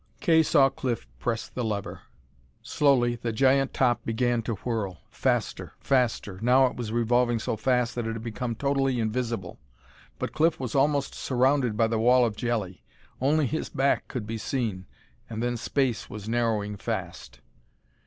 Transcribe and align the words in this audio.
Kay 0.19 0.41
saw 0.41 0.67
Cliff 0.69 1.07
press 1.19 1.47
the 1.47 1.63
lever. 1.63 2.01
Slowly 2.63 3.17
the 3.17 3.31
giant 3.31 3.71
top 3.71 4.03
began 4.03 4.41
to 4.41 4.55
whirl. 4.55 5.01
Faster... 5.11 5.73
faster.... 5.79 6.39
Now 6.41 6.65
it 6.65 6.75
was 6.75 6.91
revolving 6.91 7.37
so 7.37 7.55
fast 7.55 7.93
that 7.93 8.07
it 8.07 8.13
had 8.13 8.23
become 8.23 8.55
totally 8.55 8.99
invisible. 8.99 9.59
But 10.17 10.33
Cliff 10.33 10.59
was 10.59 10.73
almost 10.73 11.13
surrounded 11.13 11.77
by 11.77 11.85
the 11.85 11.99
wall 11.99 12.25
of 12.25 12.35
jelly. 12.35 12.81
Only 13.21 13.45
his 13.45 13.69
back 13.69 14.07
could 14.07 14.25
be 14.25 14.39
seen, 14.39 14.87
and 15.29 15.43
then 15.43 15.55
space 15.55 16.09
was 16.09 16.27
narrowing 16.27 16.77
fast. 16.77 17.39